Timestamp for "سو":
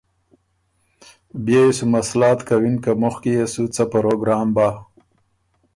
1.77-1.85, 3.53-3.61